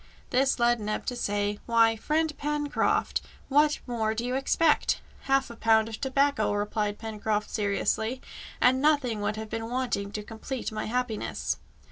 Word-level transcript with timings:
This 0.31 0.57
led 0.57 0.79
Neb 0.79 1.05
to 1.05 1.15
say, 1.15 1.59
"Why, 1.67 1.95
friend 1.95 2.35
Pencroft, 2.35 3.21
what 3.49 3.77
more 3.85 4.15
do 4.15 4.25
you 4.25 4.33
expect?" 4.33 4.99
"Half 5.25 5.51
a 5.51 5.55
pound 5.55 5.89
of 5.89 6.01
tobacco," 6.01 6.53
replied 6.53 6.97
Pencroft 6.97 7.51
seriously, 7.51 8.19
"and 8.59 8.81
nothing 8.81 9.21
would 9.21 9.35
have 9.35 9.51
been 9.51 9.69
wanting 9.69 10.11
to 10.13 10.23
complete 10.23 10.71
my 10.71 10.85
happiness." 10.85 11.57